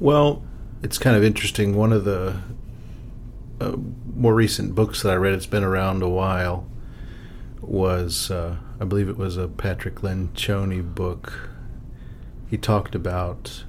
[0.00, 0.42] Well,
[0.82, 1.74] it's kind of interesting.
[1.74, 2.40] One of the
[3.60, 3.76] uh,
[4.14, 6.66] more recent books that I read, it's been around a while,
[7.60, 11.50] was uh, I believe it was a Patrick Lencioni book.
[12.48, 13.64] He talked about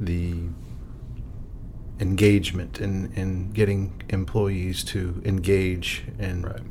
[0.00, 0.34] the
[2.00, 6.62] engagement and, and getting employees to engage and Right.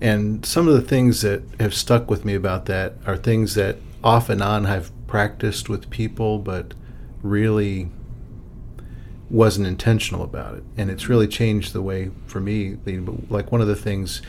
[0.00, 3.76] and some of the things that have stuck with me about that are things that
[4.02, 6.74] off and on I've practiced with people, but
[7.22, 7.90] really
[9.30, 10.64] wasn't intentional about it.
[10.76, 12.76] And it's really changed the way for me.
[13.28, 14.22] Like one of the things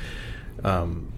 [0.64, 1.12] um,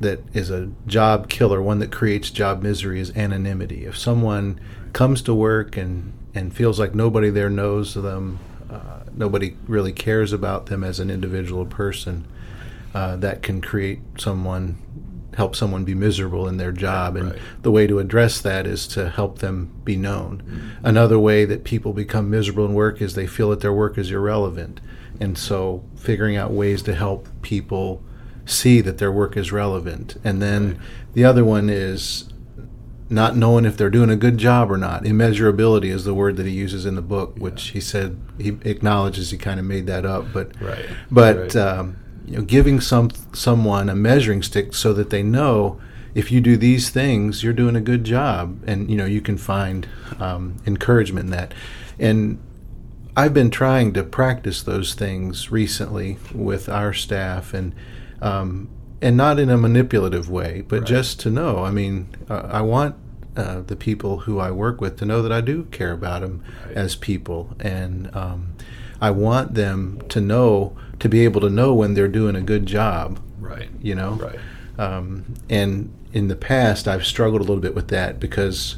[0.00, 3.84] that is a job killer, one that creates job misery, is anonymity.
[3.84, 4.60] If someone
[4.96, 8.38] comes to work and, and feels like nobody there knows them,
[8.70, 12.26] uh, nobody really cares about them as an individual person,
[12.94, 14.74] uh, that can create someone,
[15.34, 17.14] help someone be miserable in their job.
[17.14, 17.38] And Right.
[17.60, 20.42] the way to address that is to help them be known.
[20.82, 24.10] Another way that people become miserable in work is they feel that their work is
[24.10, 24.80] irrelevant.
[25.20, 28.02] And so figuring out ways to help people
[28.46, 30.16] see that their work is relevant.
[30.24, 30.78] And then
[31.12, 32.30] the other one is
[33.08, 35.04] not knowing if they're doing a good job or not.
[35.04, 39.30] Immeasurability is the word that he uses in the book, which he said he acknowledges
[39.30, 40.86] he kind of made that up, but Right.
[41.10, 41.56] but Right.
[41.56, 45.78] um, you know, giving some someone a measuring stick so that they know
[46.14, 49.36] if you do these things, you're doing a good job, and you know you can
[49.36, 49.86] find
[50.18, 51.52] um, encouragement in that.
[51.98, 52.38] And
[53.16, 57.74] I've been trying to practice those things recently with our staff, and
[58.20, 58.68] um,
[59.02, 60.88] and not in a manipulative way, but Right.
[60.88, 61.64] just to know.
[61.64, 62.94] I mean, uh, I want.
[63.36, 66.40] Uh, the people who I work with to know that I do care about them
[66.66, 66.74] Right.
[66.74, 68.46] as people, and um,
[68.98, 72.64] I want them to know to be able to know when they're doing a good
[72.64, 73.18] job.
[73.38, 74.38] right You know, right
[74.78, 78.76] um, and in the past, I've struggled a little bit with that because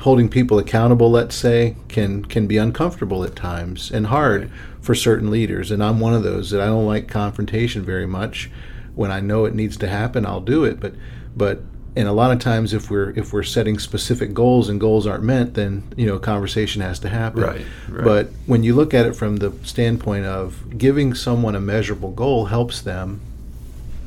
[0.00, 4.50] holding people accountable, let's say, can can be uncomfortable at times and hard
[4.82, 5.70] for certain leaders.
[5.70, 8.50] And I'm one of those that I don't like confrontation very much.
[8.94, 10.78] When I know it needs to happen, I'll do it.
[10.78, 10.94] But
[11.34, 11.62] but
[11.94, 15.24] and a lot of times if we're if we're setting specific goals and goals aren't
[15.24, 17.42] met, then you know conversation has to happen.
[17.42, 18.04] Right, right.
[18.04, 22.46] But when you look at it from the standpoint of giving someone a measurable goal
[22.46, 23.20] helps them,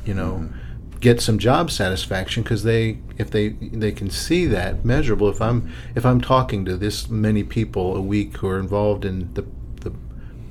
[0.04, 0.32] you know.
[0.32, 0.60] Mm-hmm.
[0.98, 5.28] Get some job satisfaction because they, if they, they can see that measurable.
[5.28, 9.32] If I'm, if I'm talking to this many people a week who are involved in
[9.34, 9.46] the, the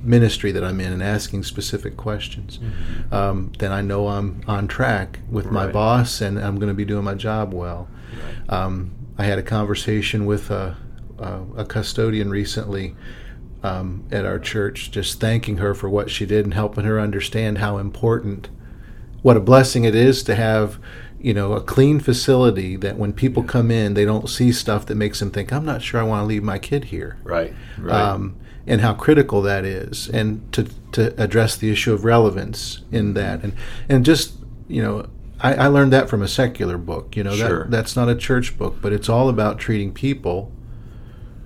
[0.02, 2.58] ministry that I'm in and asking specific questions,
[3.10, 6.84] um, then I know I'm on track with my boss and I'm going to be
[6.84, 7.88] doing my job well.
[8.48, 10.76] Um, I had a conversation with a,
[11.18, 12.94] a, a custodian recently
[13.62, 17.58] um, at our church, just thanking her for what she did and helping her understand
[17.58, 18.48] how important,
[19.22, 20.78] what a blessing it is to have,
[21.18, 24.94] you know, a clean facility that when people come in, they don't see stuff that
[24.94, 27.52] makes them think, I'm not sure I want to leave my kid here Right.
[27.78, 28.00] Right.
[28.00, 33.14] um, and how critical that is, and to to address the issue of relevance in
[33.14, 33.54] that, and
[33.88, 34.34] and just
[34.68, 35.06] you know,
[35.40, 37.16] I, I learned that from a secular book.
[37.16, 37.64] You know, Sure.
[37.64, 40.50] that that's not a church book, but it's all about treating people,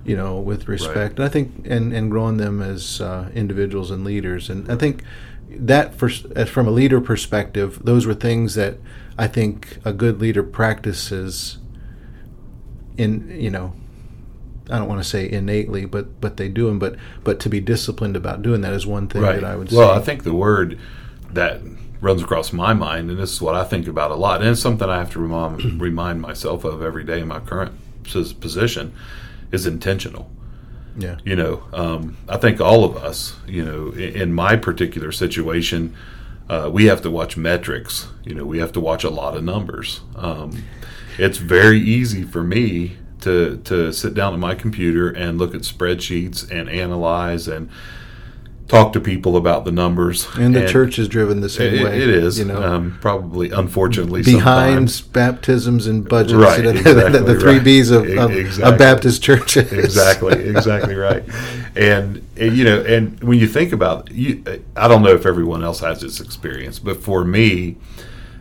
[0.04, 1.18] you know, with respect.
[1.18, 5.02] And I think and and growing them as uh, individuals and leaders, and I think
[5.50, 8.78] that for, as from a leader perspective, those were things that
[9.18, 11.58] I think a good leader practices
[12.96, 13.74] in you know
[14.70, 16.78] I don't want to say innately, but but they do them.
[16.78, 19.40] But but to be disciplined about doing that is one thing right.
[19.40, 19.76] that I would say.
[19.76, 20.00] well, say.
[20.00, 20.78] I think the word
[21.32, 21.60] that
[22.00, 24.60] runs across my mind, and this is what I think about a lot, and it's
[24.60, 27.72] something I have to remind, remind myself of every day in my current
[28.04, 28.92] position,
[29.52, 30.30] is intentional.
[30.96, 35.12] yeah, You know, um, I think all of us, you know, in, in my particular
[35.12, 35.94] situation,
[36.48, 38.08] uh, we have to watch metrics.
[38.24, 40.00] You know, we have to watch a lot of numbers.
[40.16, 40.64] Um,
[41.18, 45.62] it's very easy for me to to sit down at my computer and look at
[45.62, 47.68] spreadsheets and analyze and
[48.68, 50.28] talk to people about the numbers.
[50.36, 52.00] and the church is driven the same It, way.
[52.00, 55.00] it is, you know, um, probably, unfortunately, behind sometimes.
[55.00, 56.34] baptisms and budgets.
[56.34, 57.64] Right, exactly the three right.
[57.64, 58.72] B's of, of, exactly.
[58.72, 59.72] of Baptist churches.
[59.72, 61.24] exactly exactly right
[61.74, 64.42] and, and, you know and when you think about you
[64.76, 67.76] i don't know if everyone else has this experience but for me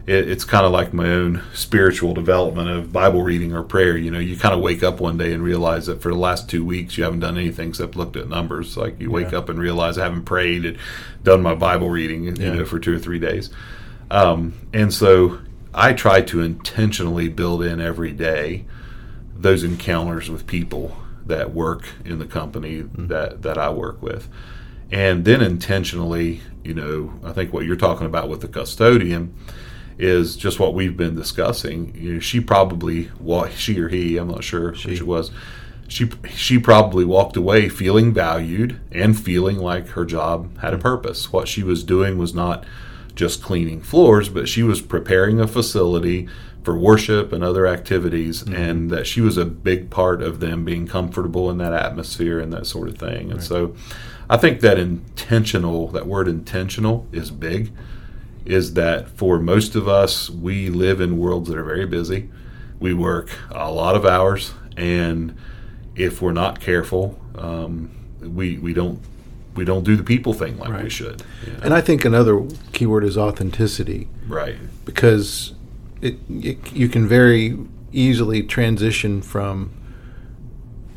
[0.09, 4.09] it, it's kind of like my own spiritual development of bible reading or prayer you
[4.11, 6.65] know you kind of wake up one day and realize that for the last two
[6.65, 9.39] weeks you haven't done anything except looked at numbers like you wake Yeah.
[9.39, 10.77] up and realize i haven't prayed and
[11.23, 12.53] done my bible reading you Yeah.
[12.55, 13.49] know for two or three days
[14.11, 15.39] um, and so
[15.73, 18.65] i try to intentionally build in every day
[19.35, 24.27] those encounters with people that work in the company that that I work with.
[24.91, 29.33] And then intentionally, you know, I think what you're talking about with the custodian
[29.99, 31.93] is just what we've been discussing.
[31.93, 35.29] You know, she probably wa she or he, I'm not sure which it was.
[35.89, 40.83] She she probably walked away feeling valued and feeling like her job had a mm-hmm.
[40.83, 41.33] purpose.
[41.33, 42.65] What she was doing was not
[43.13, 46.29] just cleaning floors, but she was preparing a facility
[46.63, 48.55] for worship and other activities, mm-hmm.
[48.55, 52.53] and that she was a big part of them being comfortable in that atmosphere and
[52.53, 53.31] that sort of thing.
[53.31, 53.75] And so
[54.29, 57.73] I think that intentional, that word intentional, is big.
[58.45, 62.29] Is that for most of us, we live in worlds that are very busy.
[62.79, 65.35] We work a lot of hours, and
[65.95, 68.99] if we're not careful, um, we we don't
[69.55, 71.21] we don't do the people thing like we should.
[71.45, 71.59] you know?
[71.63, 74.07] And I think another keyword is authenticity.
[74.27, 74.55] right.
[74.85, 75.53] because
[76.01, 77.57] it, it you can very
[77.91, 79.71] easily transition from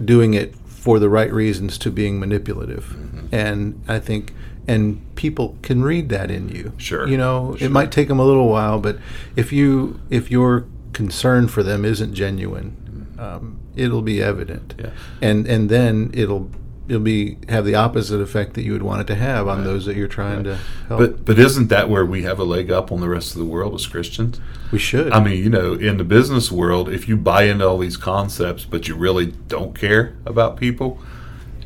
[0.05, 3.35] doing it for the right reasons to being manipulative Mm-hmm.
[3.35, 4.33] and i think
[4.69, 6.73] and people can read that in you.
[6.77, 7.67] Sure, you know sure.
[7.67, 8.99] it might take them a little while but
[9.37, 12.77] if you if your concern for them isn't genuine
[13.23, 14.75] um, it'll be evident.
[14.79, 14.91] Yeah.
[15.21, 16.51] and and then it'll
[16.89, 19.87] it'll be have the opposite effect that you would want it to have on those
[19.87, 20.57] that you're trying to
[20.89, 20.99] help.
[20.99, 23.45] But but isn't that where we have a leg up on the rest of the
[23.45, 24.41] world as Christians?
[24.73, 25.13] we should.
[25.13, 28.65] I mean, you know, in the business world, if you buy into all these concepts
[28.65, 30.99] but you really don't care about people,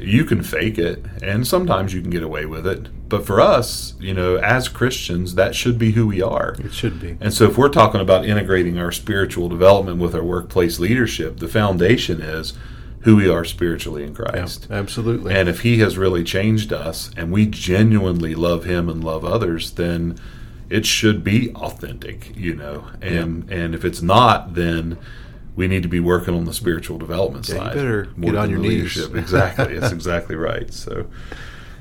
[0.01, 2.89] you can fake it and sometimes you can get away with it.
[3.09, 6.57] But for us, you know, as Christians, that should be who we are.
[6.59, 10.25] it should be And so if we're talking about integrating our spiritual development with our
[10.25, 12.55] workplace leadership, the foundation is
[13.01, 14.67] who we are spiritually in Christ.
[14.71, 19.25] absolutely And if he has really changed us and we genuinely love him and love
[19.25, 20.19] others, then
[20.69, 22.89] it should be authentic, you know.
[23.01, 24.99] And and if it's not, then
[25.57, 27.75] we need to be working on the spiritual development Yeah, side.
[27.75, 28.95] better more get on your knees.
[28.97, 29.15] leadership.
[29.17, 29.79] Exactly.
[29.79, 30.73] That's exactly right.
[30.73, 31.07] So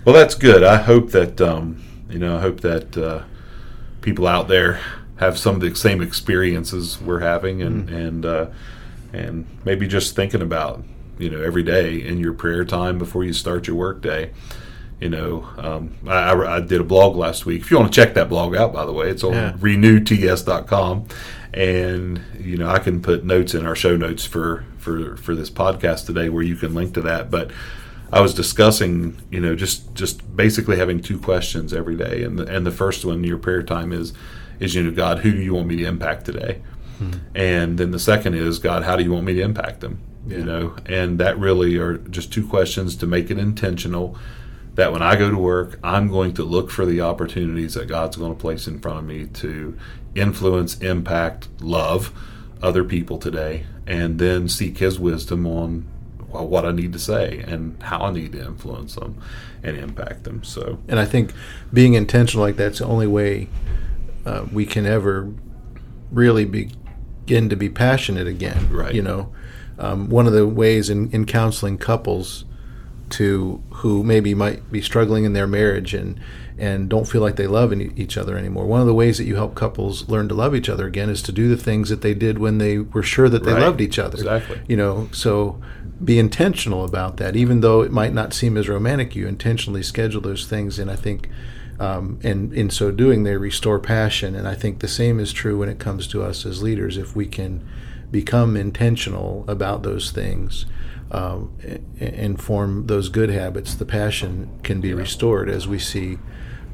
[0.06, 0.64] well that's good.
[0.64, 3.24] I hope that um, you know, I hope that uh,
[4.02, 4.80] people out there
[5.18, 7.96] have some of the same experiences we're having and Mm-hmm.
[7.96, 8.46] and uh,
[9.14, 10.84] and maybe just thinking about
[11.18, 14.32] you know, every day in your prayer time before you start your work day.
[15.00, 17.62] You know, um, I, I, I did a blog last week.
[17.62, 19.56] If you want to check that blog out, by the way, it's on Yeah.
[19.60, 21.06] renewts.com.
[21.56, 25.50] And, you know, I can put notes in our show notes for, for, for this
[25.50, 27.32] podcast today where you can link to that.
[27.32, 27.50] But
[28.12, 32.24] I was discussing, you know, just, just basically having two questions every day.
[32.24, 34.12] And the, and the first one, your prayer time is,
[34.60, 36.62] is, you know, God, who do you want me to impact today?
[36.98, 37.12] Hmm.
[37.34, 40.02] And then the second is, God, how do you want me to impact them?
[40.28, 44.18] You know, and that really are just two questions to make it intentional.
[44.76, 48.18] That when I go to work, I'm going to look for the opportunities that God's
[48.18, 49.78] going to place in front of me to
[50.14, 52.12] influence, impact, love
[52.62, 55.88] other people today, and then seek His wisdom on
[56.36, 59.22] well, what I need to say and how I need to influence them
[59.64, 60.44] and impact them.
[60.44, 61.32] So, And I think
[61.74, 63.48] being intentional like that's the only way
[64.26, 65.32] uh, we can ever
[66.12, 68.70] really begin to be passionate again.
[68.70, 68.94] Right.
[68.94, 69.34] You know,
[69.80, 72.46] um, one of the ways in, in counseling couples
[73.12, 76.20] to who maybe might be struggling in their marriage and
[76.58, 78.66] and don't feel like they love each other anymore.
[78.66, 81.22] One of the ways that you help couples learn to love each other again is
[81.24, 83.62] to do the things that they did when they were sure that they Right.
[83.62, 84.16] loved each other.
[84.18, 84.62] Exactly.
[84.66, 85.60] You know, so
[86.02, 87.36] be intentional about that.
[87.36, 90.96] Even though it might not seem as romantic, you intentionally schedule those things, and I
[90.96, 91.28] think,
[91.78, 94.34] um, and in so doing, they restore passion.
[94.34, 96.98] And I think the same is true when it comes to us as leaders.
[96.98, 97.66] If we can
[98.12, 100.66] become intentional about those things.
[101.12, 101.56] Um,
[102.00, 106.18] and form those good habits, the passion can be restored as we see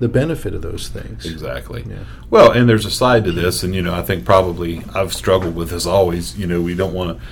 [0.02, 1.26] the benefit of those things.
[1.26, 1.86] Exactly.
[1.88, 2.06] Yeah.
[2.32, 5.56] Well, and there's a side to this, and you know, I think probably I've struggled
[5.56, 6.38] with this always.
[6.40, 7.24] You know, we don't want to.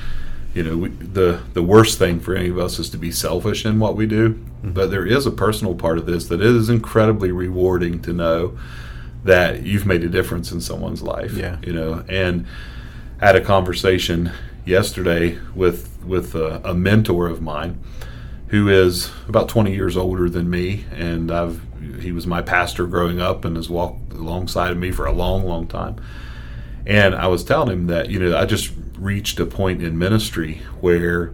[0.54, 3.66] You know, we, the the worst thing for any of us is to be selfish
[3.66, 4.34] in what we do.
[4.34, 4.74] Mm-hmm.
[4.74, 8.58] But there is a personal part of this that it is incredibly rewarding to know
[9.24, 11.34] that you've made a difference in someone's life.
[11.34, 11.58] Yeah.
[11.64, 12.46] You know, and
[13.20, 14.32] I had a conversation
[14.70, 17.80] yesterday with with a, a mentor of mine
[18.50, 21.62] who is about 20 years older than me and I've
[22.02, 25.44] he was my pastor growing up and has walked alongside of me for a long
[25.44, 25.96] long time.
[26.86, 30.62] And I was telling him that you know I just reached a point in ministry
[30.82, 31.34] where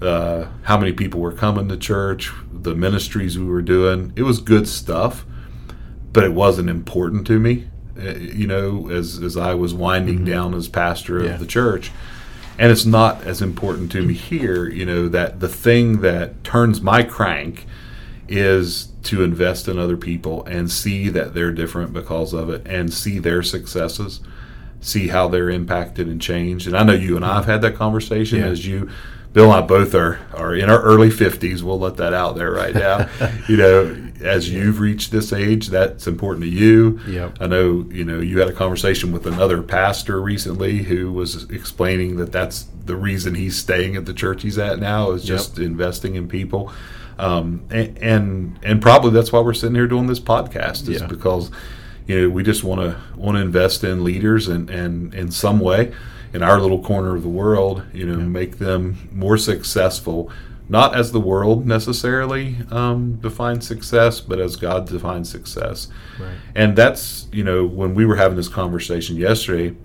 [0.00, 4.40] uh, how many people were coming to church the ministries we were doing it was
[4.40, 5.24] good stuff
[6.12, 10.54] but it wasn't important to me uh, you know as as I was winding down
[10.54, 11.30] as pastor Yeah.
[11.34, 11.90] of the church
[12.58, 16.80] and it's not as important to me here you know that the thing that turns
[16.80, 17.66] my crank
[18.28, 22.92] is to invest in other people and see that they're different because of it and
[22.92, 24.20] see their successes
[24.80, 28.40] see how they're impacted and changed and i know you and i've had that conversation
[28.40, 28.46] Yeah.
[28.46, 28.88] as you
[29.36, 32.50] bill and i both are are in our early 50s we'll let that out there
[32.50, 33.08] right now.
[33.48, 36.98] You know as you've reached this age that's important to you.
[37.06, 37.36] Yep.
[37.40, 42.16] I know you know you had a conversation with another pastor recently who was explaining
[42.16, 46.14] that that's the reason he's staying at the church he's at now is just investing
[46.14, 46.72] in people,
[47.18, 51.06] um, and, and and probably that's why we're sitting here doing this podcast is Yeah.
[51.06, 51.50] because
[52.06, 55.60] you know we just want to want to invest in leaders and and in some
[55.60, 55.92] way
[56.36, 60.30] in our little corner of the world you know make them more successful
[60.68, 65.86] not as the world necessarily um, defines success, but as God defines success.
[66.18, 66.34] Right.
[66.56, 69.76] And that's, you know, when we were having this conversation yesterday,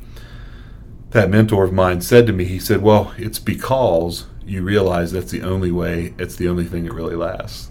[1.11, 5.29] that mentor of mine said to me, he said, Well, it's because you realize that's
[5.31, 7.69] the only way, it's the only thing that really lasts.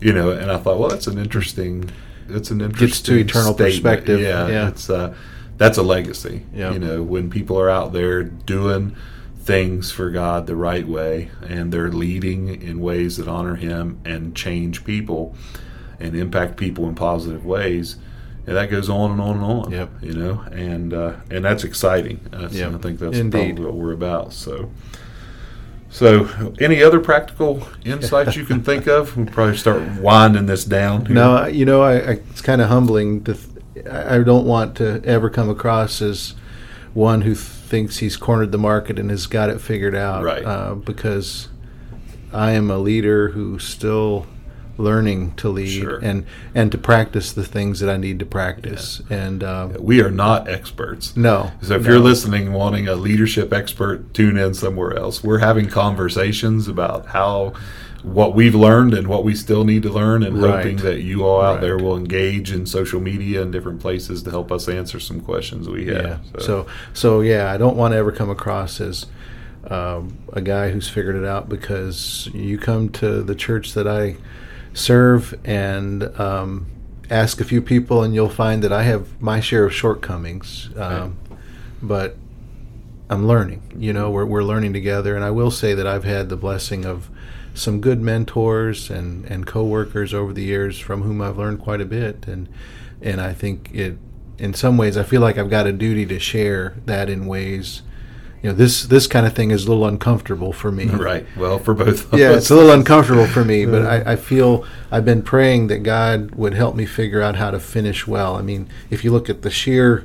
[0.00, 1.90] You know, and I thought, well, that's an interesting,
[2.28, 3.74] that's an interesting Gets to eternal statement.
[3.82, 4.20] perspective.
[4.20, 4.68] Yeah, Yeah.
[4.68, 5.14] it's uh,
[5.56, 6.44] that's a legacy.
[6.54, 6.72] Yeah.
[6.72, 8.96] You know, when people are out there doing
[9.38, 14.34] things for God the right way and they're leading in ways that honor Him and
[14.34, 15.34] change people
[16.00, 17.96] and impact people in positive ways.
[18.46, 19.70] And that goes on and on and on.
[19.72, 19.90] Yep.
[20.02, 22.20] You know, and uh, and that's exciting.
[22.30, 22.74] That's, Yep.
[22.74, 23.56] I think that's Indeed.
[23.56, 24.32] probably what we're about.
[24.32, 24.70] So,
[25.90, 29.16] so any other practical insights you can think of?
[29.16, 31.06] We'll probably start winding this down.
[31.06, 31.14] here.
[31.14, 33.24] No, you know, I, I, it's kind of humbling.
[33.24, 33.55] To th-
[33.90, 36.34] I don't want to ever come across as
[36.94, 40.22] one who thinks he's cornered the market and has got it figured out.
[40.24, 40.44] Right.
[40.44, 41.48] Uh, because
[42.32, 44.26] I am a leader who's still
[44.78, 45.98] learning to lead Sure.
[46.02, 49.00] and and to practice the things that I need to practice.
[49.08, 51.16] And uh, we are not experts.
[51.16, 51.90] no, So if no.
[51.92, 55.24] you're listening, wanting a leadership expert, tune in somewhere else.
[55.24, 57.54] We're having conversations about how
[58.06, 60.58] what we've learned and what we still need to learn, and Right.
[60.62, 61.60] hoping that you all out Right.
[61.60, 65.68] there will engage in social media and different places to help us answer some questions
[65.68, 66.04] we have.
[66.04, 66.16] Yeah.
[66.38, 69.06] So, so yeah, I don't want to ever come across as
[69.68, 74.14] um, a guy who's figured it out because you come to the church that I
[74.72, 76.66] serve and um,
[77.10, 80.70] ask a few people, and you'll find that I have my share of shortcomings.
[80.76, 81.16] Um,
[81.82, 82.16] But
[83.10, 83.62] I'm learning.
[83.76, 86.84] You know, we're we're learning together, and I will say that I've had the blessing
[86.84, 87.10] of
[87.56, 91.84] some good mentors and and coworkers over the years from whom I've learned quite a
[91.86, 92.48] bit, and
[93.02, 93.96] and I think it
[94.38, 97.82] in some ways I feel like I've got a duty to share that in ways.
[98.42, 100.84] You know, this this kind of thing is a little uncomfortable for me.
[100.92, 101.26] Right.
[101.36, 102.12] Well, for both.
[102.12, 102.36] Of Yeah, us.
[102.42, 106.34] it's a little uncomfortable for me, but I, I feel I've been praying that God
[106.34, 108.36] would help me figure out how to finish well.
[108.36, 110.04] I mean, if you look at the sheer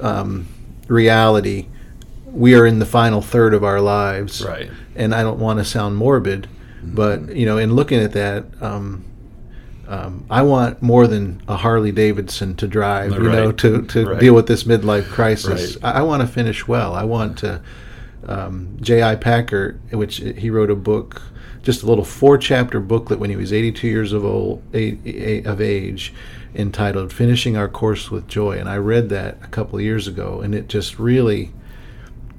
[0.00, 0.46] um,
[0.86, 1.66] reality,
[2.24, 4.70] we are in the final third of our lives, Right.
[4.94, 6.48] and I don't want to sound morbid,
[6.82, 9.04] but you know, in looking at that, um,
[9.88, 14.20] um, I want more than a Harley Davidson to drive, you know, to, to Right.
[14.20, 15.76] deal with this midlife crisis.
[15.82, 15.94] Right.
[15.96, 16.94] I, I want to finish well.
[16.94, 17.60] I want to.
[18.26, 19.16] Um, J.I.
[19.16, 21.22] Packer, which he wrote a book,
[21.62, 25.60] just a little four-chapter booklet when he was 82 years of old, a, a, of
[25.60, 26.12] age,
[26.54, 30.42] entitled "Finishing Our Course with Joy," and I read that a couple of years ago,
[30.42, 31.50] and it just really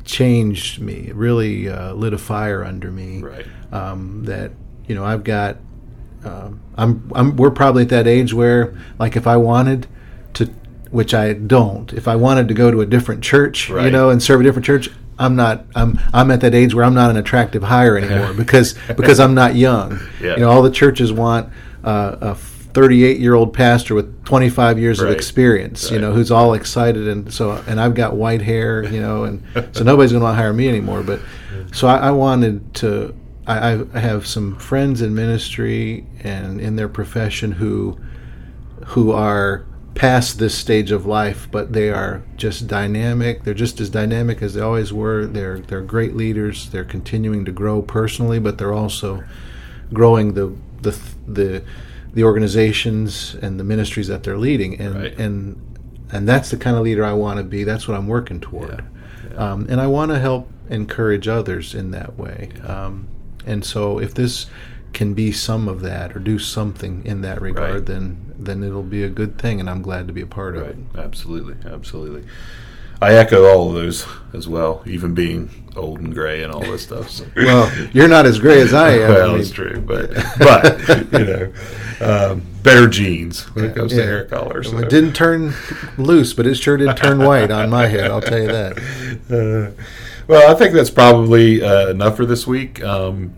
[0.04, 1.08] changed me.
[1.08, 3.22] It really uh, lit a fire under me.
[3.22, 3.46] Right.
[3.72, 4.52] Um, that
[4.88, 5.58] you know, I've got.
[6.24, 7.36] Um, I'm, I'm.
[7.36, 9.88] We're probably at that age where, like, if I wanted
[10.34, 10.46] to,
[10.92, 14.22] which I don't, if I wanted to go to a different church, you know, and
[14.22, 15.66] serve a different church, I'm not.
[15.76, 16.00] I'm.
[16.14, 19.56] I'm at that age where I'm not an attractive hire anymore because because I'm not
[19.56, 20.00] young.
[20.22, 20.34] Yeah.
[20.34, 21.52] You know, all the churches want
[21.84, 22.36] uh, a
[22.74, 25.16] 38 year old pastor with 25 years of Right.
[25.16, 25.92] experience.
[25.92, 27.62] You know, who's all excited and so.
[27.68, 28.84] And I've got white hair.
[28.84, 29.44] You know, and
[29.74, 31.04] so nobody's going to want to hire me anymore.
[31.04, 31.20] But
[31.74, 33.16] so I, I wanted to.
[33.48, 38.00] I, I have some friends in ministry and in their profession who
[38.88, 39.66] who are
[39.96, 43.44] past this stage of life, but they are just dynamic.
[43.44, 45.26] They're just as dynamic as they always were.
[45.26, 46.70] They're they're great leaders.
[46.70, 49.24] They're continuing to grow personally, but they're also
[49.92, 50.98] growing the the
[51.28, 51.64] the
[52.14, 54.80] the organizations and the ministries that they're leading.
[54.80, 55.18] And Right.
[55.20, 55.56] and
[56.14, 57.64] and that's the kind of leader I want to be.
[57.64, 58.84] That's what I'm working toward.
[59.38, 62.50] Um, and I want to help encourage others in that way.
[62.68, 63.08] Um,
[63.46, 64.48] and so if this
[64.92, 67.86] can be some of that or do something in that regard, Right.
[67.86, 70.64] then then it'll be a good thing, and I'm glad to be a part of
[70.64, 70.76] it.
[70.98, 71.56] Absolutely.
[71.66, 72.24] Absolutely.
[73.02, 76.84] I echo all of those as well, even being old and gray and all this
[76.84, 77.10] stuff.
[77.10, 77.26] So.
[77.36, 79.00] Well, you're not as gray as I am.
[79.10, 81.54] well, I mean, true, but but you know,
[82.00, 84.64] um, better genes when it comes to hair color.
[84.64, 84.78] So.
[84.78, 85.54] It didn't turn
[85.98, 88.12] loose, but it sure did turn white on my head.
[88.12, 88.80] I'll tell you that.
[89.32, 89.72] Uh,
[90.28, 92.84] well, I think that's probably uh, enough for this week.
[92.84, 93.34] Um,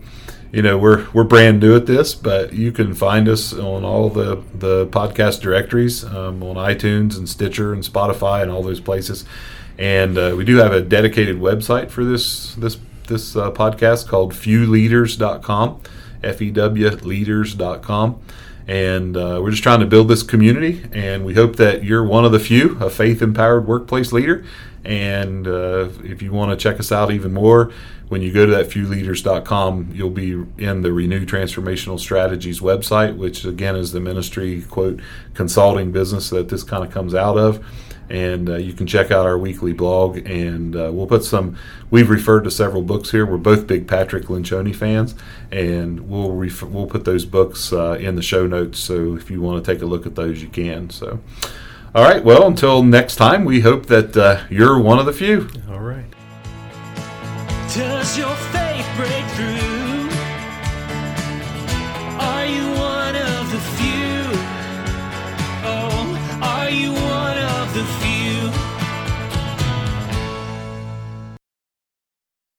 [0.52, 4.08] you know, we're we're brand new at this, but you can find us on all
[4.08, 9.24] the the podcast directories um, on iTunes and Stitcher and Spotify and all those places.
[9.78, 14.32] And uh, we do have a dedicated website for this this this uh, podcast called
[14.32, 15.80] fewleaders.com,
[16.22, 18.20] f e w leaders.com.
[18.66, 22.24] And uh, we're just trying to build this community, and we hope that you're one
[22.24, 24.44] of the few, a faith empowered workplace leader.
[24.84, 27.72] And uh, if you want to check us out even more,
[28.08, 33.44] when you go to that fewleaders.com, you'll be in the Renew Transformational Strategies website, which
[33.44, 35.00] again is the ministry quote
[35.34, 37.64] consulting business that this kind of comes out of.
[38.10, 41.56] And uh, you can check out our weekly blog, and uh, we'll put some.
[41.90, 43.24] We've referred to several books here.
[43.24, 45.14] We're both big Patrick Lencioni fans,
[45.50, 48.78] and we'll refer, we'll put those books uh, in the show notes.
[48.78, 50.90] So if you want to take a look at those, you can.
[50.90, 51.20] So,
[51.94, 52.22] all right.
[52.22, 55.48] Well, until next time, we hope that uh, you're one of the few.
[55.70, 56.04] All right.